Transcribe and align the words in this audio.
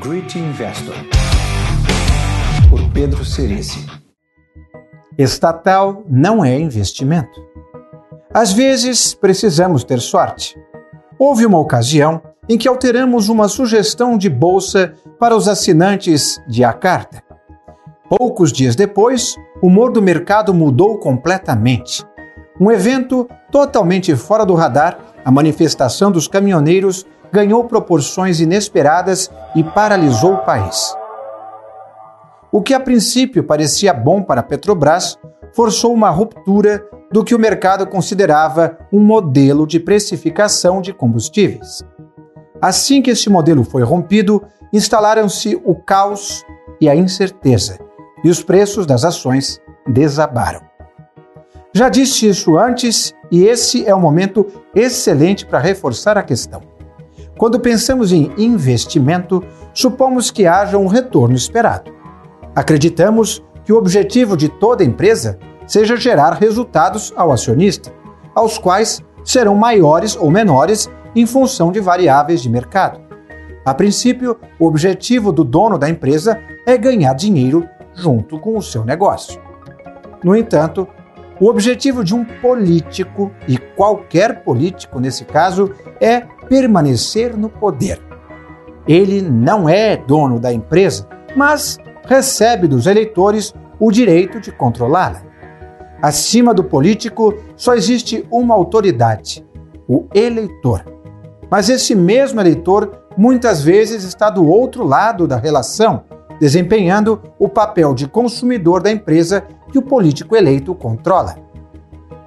Great 0.00 0.36
Investor, 0.36 0.96
por 2.68 2.90
Pedro 2.90 3.24
Cerici. 3.24 3.86
Estatal 5.16 6.02
não 6.10 6.44
é 6.44 6.58
investimento. 6.58 7.40
Às 8.32 8.52
vezes 8.52 9.14
precisamos 9.14 9.84
ter 9.84 10.00
sorte. 10.00 10.58
Houve 11.16 11.46
uma 11.46 11.60
ocasião 11.60 12.20
em 12.48 12.58
que 12.58 12.66
alteramos 12.66 13.28
uma 13.28 13.46
sugestão 13.46 14.18
de 14.18 14.28
bolsa 14.28 14.94
para 15.20 15.36
os 15.36 15.46
assinantes 15.46 16.42
de 16.48 16.64
A 16.64 16.72
Carta. 16.72 17.22
Poucos 18.08 18.52
dias 18.52 18.74
depois, 18.74 19.36
o 19.62 19.68
humor 19.68 19.92
do 19.92 20.02
mercado 20.02 20.52
mudou 20.52 20.98
completamente. 20.98 22.04
Um 22.60 22.68
evento 22.68 23.28
totalmente 23.48 24.16
fora 24.16 24.44
do 24.44 24.54
radar, 24.54 24.98
a 25.24 25.30
manifestação 25.30 26.10
dos 26.10 26.26
caminhoneiros 26.26 27.06
ganhou 27.34 27.64
proporções 27.64 28.38
inesperadas 28.38 29.28
e 29.56 29.64
paralisou 29.64 30.34
o 30.34 30.44
país. 30.44 30.94
O 32.52 32.62
que 32.62 32.72
a 32.72 32.78
princípio 32.78 33.42
parecia 33.42 33.92
bom 33.92 34.22
para 34.22 34.40
a 34.40 34.44
Petrobras 34.44 35.18
forçou 35.52 35.92
uma 35.92 36.10
ruptura 36.10 36.86
do 37.10 37.24
que 37.24 37.34
o 37.34 37.38
mercado 37.38 37.88
considerava 37.88 38.78
um 38.92 39.00
modelo 39.00 39.66
de 39.66 39.80
precificação 39.80 40.80
de 40.80 40.92
combustíveis. 40.92 41.82
Assim 42.62 43.02
que 43.02 43.10
esse 43.10 43.28
modelo 43.28 43.64
foi 43.64 43.82
rompido, 43.82 44.40
instalaram-se 44.72 45.60
o 45.64 45.74
caos 45.74 46.44
e 46.80 46.88
a 46.88 46.94
incerteza, 46.94 47.80
e 48.22 48.30
os 48.30 48.44
preços 48.44 48.86
das 48.86 49.04
ações 49.04 49.60
desabaram. 49.88 50.60
Já 51.72 51.88
disse 51.88 52.28
isso 52.28 52.56
antes 52.56 53.12
e 53.28 53.42
esse 53.44 53.84
é 53.84 53.92
um 53.92 54.00
momento 54.00 54.46
excelente 54.72 55.44
para 55.44 55.58
reforçar 55.58 56.16
a 56.16 56.22
questão. 56.22 56.73
Quando 57.36 57.58
pensamos 57.58 58.12
em 58.12 58.32
investimento, 58.38 59.42
supomos 59.72 60.30
que 60.30 60.46
haja 60.46 60.78
um 60.78 60.86
retorno 60.86 61.34
esperado. 61.34 61.92
Acreditamos 62.54 63.42
que 63.64 63.72
o 63.72 63.76
objetivo 63.76 64.36
de 64.36 64.48
toda 64.48 64.84
empresa 64.84 65.38
seja 65.66 65.96
gerar 65.96 66.34
resultados 66.34 67.12
ao 67.16 67.32
acionista, 67.32 67.92
aos 68.34 68.58
quais 68.58 69.02
serão 69.24 69.54
maiores 69.54 70.14
ou 70.16 70.30
menores 70.30 70.88
em 71.16 71.26
função 71.26 71.72
de 71.72 71.80
variáveis 71.80 72.42
de 72.42 72.48
mercado. 72.48 73.00
A 73.64 73.72
princípio, 73.72 74.36
o 74.58 74.66
objetivo 74.66 75.32
do 75.32 75.42
dono 75.42 75.78
da 75.78 75.88
empresa 75.88 76.40
é 76.66 76.76
ganhar 76.76 77.14
dinheiro 77.14 77.66
junto 77.94 78.38
com 78.38 78.56
o 78.56 78.62
seu 78.62 78.84
negócio. 78.84 79.40
No 80.22 80.36
entanto, 80.36 80.86
o 81.40 81.48
objetivo 81.48 82.04
de 82.04 82.14
um 82.14 82.24
político, 82.24 83.32
e 83.48 83.58
qualquer 83.58 84.44
político 84.44 85.00
nesse 85.00 85.24
caso, 85.24 85.72
é 86.00 86.22
permanecer 86.48 87.36
no 87.36 87.48
poder. 87.48 88.00
Ele 88.86 89.22
não 89.22 89.68
é 89.68 89.96
dono 89.96 90.38
da 90.38 90.52
empresa, 90.52 91.08
mas 91.34 91.78
recebe 92.06 92.68
dos 92.68 92.86
eleitores 92.86 93.54
o 93.80 93.90
direito 93.90 94.40
de 94.40 94.52
controlá-la. 94.52 95.22
Acima 96.02 96.52
do 96.52 96.62
político 96.62 97.34
só 97.56 97.74
existe 97.74 98.26
uma 98.30 98.54
autoridade, 98.54 99.44
o 99.88 100.06
eleitor. 100.14 100.84
Mas 101.50 101.68
esse 101.68 101.94
mesmo 101.94 102.40
eleitor 102.40 103.04
muitas 103.16 103.62
vezes 103.62 104.04
está 104.04 104.28
do 104.28 104.46
outro 104.46 104.84
lado 104.84 105.26
da 105.26 105.36
relação, 105.36 106.04
desempenhando 106.38 107.22
o 107.38 107.48
papel 107.48 107.94
de 107.94 108.06
consumidor 108.06 108.82
da 108.82 108.90
empresa 108.90 109.44
que 109.70 109.78
o 109.78 109.82
político 109.82 110.36
eleito 110.36 110.74
controla. 110.74 111.36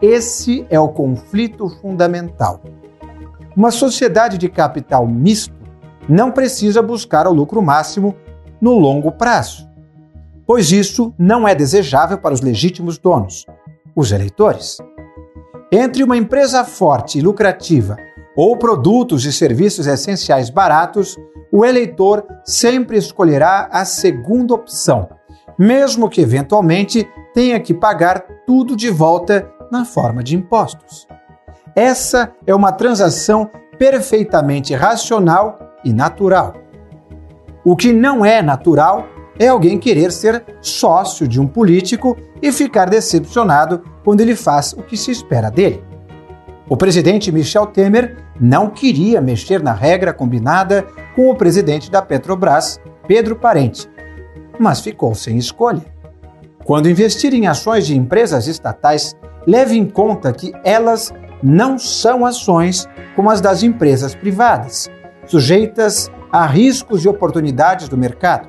Esse 0.00 0.66
é 0.70 0.78
o 0.78 0.88
conflito 0.88 1.68
fundamental. 1.80 2.60
Uma 3.56 3.70
sociedade 3.70 4.36
de 4.36 4.50
capital 4.50 5.06
misto 5.06 5.54
não 6.06 6.30
precisa 6.30 6.82
buscar 6.82 7.26
o 7.26 7.32
lucro 7.32 7.62
máximo 7.62 8.14
no 8.60 8.78
longo 8.78 9.10
prazo, 9.10 9.66
pois 10.46 10.70
isso 10.70 11.14
não 11.18 11.48
é 11.48 11.54
desejável 11.54 12.18
para 12.18 12.34
os 12.34 12.42
legítimos 12.42 12.98
donos, 12.98 13.46
os 13.94 14.12
eleitores. 14.12 14.76
Entre 15.72 16.04
uma 16.04 16.18
empresa 16.18 16.64
forte 16.64 17.18
e 17.18 17.22
lucrativa 17.22 17.96
ou 18.36 18.58
produtos 18.58 19.24
e 19.24 19.32
serviços 19.32 19.86
essenciais 19.86 20.50
baratos, 20.50 21.16
o 21.50 21.64
eleitor 21.64 22.26
sempre 22.44 22.98
escolherá 22.98 23.70
a 23.72 23.86
segunda 23.86 24.52
opção, 24.52 25.08
mesmo 25.58 26.10
que 26.10 26.20
eventualmente 26.20 27.08
tenha 27.32 27.58
que 27.58 27.72
pagar 27.72 28.20
tudo 28.46 28.76
de 28.76 28.90
volta 28.90 29.50
na 29.72 29.86
forma 29.86 30.22
de 30.22 30.36
impostos. 30.36 31.08
Essa 31.76 32.32
é 32.46 32.54
uma 32.54 32.72
transação 32.72 33.50
perfeitamente 33.78 34.74
racional 34.74 35.58
e 35.84 35.92
natural. 35.92 36.54
O 37.62 37.76
que 37.76 37.92
não 37.92 38.24
é 38.24 38.40
natural 38.40 39.06
é 39.38 39.48
alguém 39.48 39.78
querer 39.78 40.10
ser 40.10 40.42
sócio 40.62 41.28
de 41.28 41.38
um 41.38 41.46
político 41.46 42.16
e 42.40 42.50
ficar 42.50 42.88
decepcionado 42.88 43.82
quando 44.02 44.22
ele 44.22 44.34
faz 44.34 44.72
o 44.72 44.82
que 44.82 44.96
se 44.96 45.10
espera 45.10 45.50
dele. 45.50 45.84
O 46.66 46.78
presidente 46.78 47.30
Michel 47.30 47.66
Temer 47.66 48.24
não 48.40 48.70
queria 48.70 49.20
mexer 49.20 49.62
na 49.62 49.74
regra 49.74 50.14
combinada 50.14 50.82
com 51.14 51.28
o 51.30 51.36
presidente 51.36 51.90
da 51.90 52.00
Petrobras, 52.00 52.80
Pedro 53.06 53.36
Parente, 53.36 53.86
mas 54.58 54.80
ficou 54.80 55.14
sem 55.14 55.36
escolha. 55.36 55.84
Quando 56.64 56.88
investir 56.88 57.34
em 57.34 57.46
ações 57.46 57.86
de 57.86 57.94
empresas 57.94 58.46
estatais, 58.46 59.14
leve 59.46 59.76
em 59.76 59.84
conta 59.84 60.32
que 60.32 60.52
elas 60.64 61.12
não 61.42 61.78
são 61.78 62.24
ações 62.24 62.88
como 63.14 63.30
as 63.30 63.40
das 63.40 63.62
empresas 63.62 64.14
privadas, 64.14 64.90
sujeitas 65.26 66.10
a 66.30 66.46
riscos 66.46 67.04
e 67.04 67.08
oportunidades 67.08 67.88
do 67.88 67.96
mercado. 67.96 68.48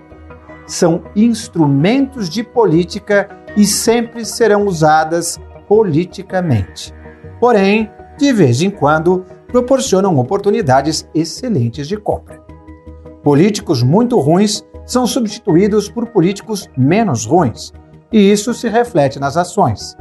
São 0.66 1.04
instrumentos 1.16 2.30
de 2.30 2.44
política 2.44 3.30
e 3.56 3.66
sempre 3.66 4.26
serão 4.26 4.66
usadas 4.66 5.40
politicamente. 5.68 6.94
Porém, 7.40 7.90
de 8.18 8.34
vez 8.34 8.62
em 8.62 8.70
quando, 8.70 9.26
proporcionam 9.48 10.18
oportunidades 10.18 11.08
excelentes 11.14 11.88
de 11.88 11.98
compra. 11.98 12.42
Políticos 13.24 13.84
muito 13.84 14.20
ruins 14.20 14.66
são 14.86 15.06
substituídos 15.06 15.90
por 15.90 16.08
políticos 16.08 16.70
menos 16.78 17.26
ruins, 17.26 17.74
e 18.12 18.32
isso 18.32 18.54
se 18.54 18.70
reflete 18.70 19.20
nas 19.20 19.36
ações. 19.36 19.96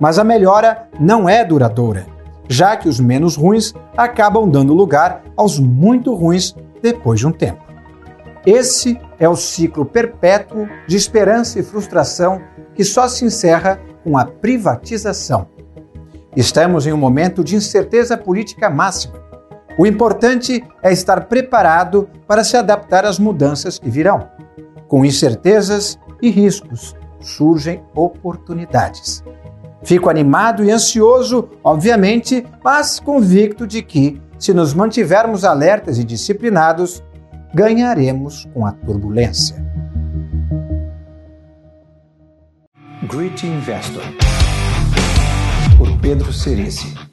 Mas 0.00 0.18
a 0.18 0.24
melhora 0.24 0.88
não 0.98 1.28
é 1.28 1.44
duradoura, 1.44 2.06
já 2.52 2.76
que 2.76 2.86
os 2.86 3.00
menos 3.00 3.34
ruins 3.34 3.72
acabam 3.96 4.46
dando 4.46 4.74
lugar 4.74 5.22
aos 5.34 5.58
muito 5.58 6.12
ruins 6.14 6.54
depois 6.82 7.18
de 7.18 7.26
um 7.26 7.32
tempo. 7.32 7.62
Esse 8.44 9.00
é 9.18 9.26
o 9.26 9.34
ciclo 9.34 9.86
perpétuo 9.86 10.68
de 10.86 10.94
esperança 10.94 11.58
e 11.58 11.62
frustração 11.62 12.42
que 12.74 12.84
só 12.84 13.08
se 13.08 13.24
encerra 13.24 13.80
com 14.04 14.18
a 14.18 14.26
privatização. 14.26 15.46
Estamos 16.36 16.86
em 16.86 16.92
um 16.92 16.98
momento 16.98 17.42
de 17.42 17.56
incerteza 17.56 18.18
política 18.18 18.68
máxima. 18.68 19.14
O 19.78 19.86
importante 19.86 20.62
é 20.82 20.92
estar 20.92 21.24
preparado 21.28 22.06
para 22.26 22.44
se 22.44 22.56
adaptar 22.56 23.06
às 23.06 23.18
mudanças 23.18 23.78
que 23.78 23.88
virão. 23.88 24.28
Com 24.88 25.06
incertezas 25.06 25.98
e 26.20 26.28
riscos, 26.28 26.94
surgem 27.18 27.82
oportunidades. 27.94 29.24
Fico 29.84 30.08
animado 30.08 30.64
e 30.64 30.70
ansioso, 30.70 31.48
obviamente, 31.62 32.46
mas 32.62 33.00
convicto 33.00 33.66
de 33.66 33.82
que, 33.82 34.20
se 34.38 34.54
nos 34.54 34.74
mantivermos 34.74 35.44
alertas 35.44 35.98
e 35.98 36.04
disciplinados, 36.04 37.02
ganharemos 37.52 38.48
com 38.54 38.64
a 38.64 38.72
turbulência. 38.72 39.56
Great 43.08 43.44
Investor, 43.44 44.04
por 45.76 45.98
Pedro 46.00 46.32
Cerici. 46.32 47.11